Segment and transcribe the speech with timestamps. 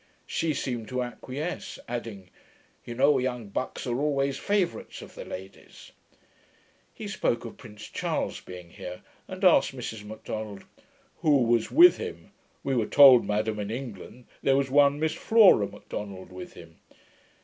[0.25, 2.31] She seemed to acquiesce; adding,
[2.83, 5.91] 'You know young BUCKS are always favourites of the ladies.'
[6.91, 10.63] He spoke of Prince Charles being here, and asked Mrs Macdonald,
[11.17, 12.31] 'WHO was with him?
[12.63, 16.79] We were told, madam, in England, there was one Miss Flora Macdonald with him.'